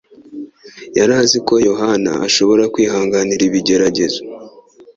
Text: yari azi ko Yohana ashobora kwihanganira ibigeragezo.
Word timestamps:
yari 0.97 1.13
azi 1.21 1.37
ko 1.47 1.53
Yohana 1.69 2.11
ashobora 2.27 2.63
kwihanganira 2.73 3.43
ibigeragezo. 3.49 4.19